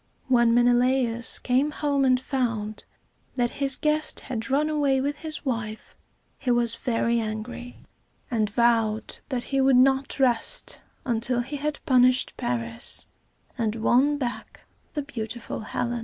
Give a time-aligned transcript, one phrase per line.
[0.35, 2.85] ]When Menelaus came home and found
[3.35, 5.95] that his guest had run away with his wife,
[6.39, 7.77] he was very angry,
[8.31, 13.05] and vowed that he would not rest until he had punished Paris
[13.59, 14.61] and won back
[14.93, 15.99] the beautiful Helen.